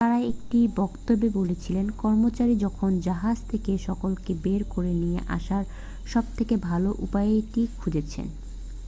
[0.03, 5.63] তারা একটি বক্তব্যে বলেছিলেন কর্মচারীরা এখন জাহাজ থেকে সকলকে বের করে নিয়ে আসার
[6.05, 8.21] সবথেকে ভালো উপায়টি খুঁজছে